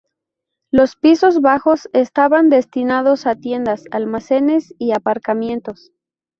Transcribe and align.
Los 0.71 0.95
pisos 0.95 1.41
bajos 1.41 1.87
estaban 1.93 2.49
destinados 2.49 3.27
a 3.27 3.35
tiendas, 3.35 3.83
almacenes 3.91 4.73
y 4.79 4.93
aparcamientos. 4.93 5.91